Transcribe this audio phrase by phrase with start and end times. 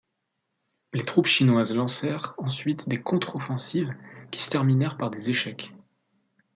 [0.93, 3.93] Les troupes chinoises lancèrent ensuite des contre-offensives,
[4.31, 5.73] qui se terminèrent par des échecs.